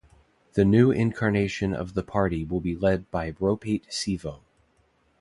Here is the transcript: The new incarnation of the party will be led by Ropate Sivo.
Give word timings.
The 0.53 0.65
new 0.65 0.89
incarnation 0.89 1.75
of 1.75 1.93
the 1.93 2.01
party 2.01 2.43
will 2.43 2.59
be 2.59 2.75
led 2.75 3.11
by 3.11 3.33
Ropate 3.33 3.85
Sivo. 3.91 4.39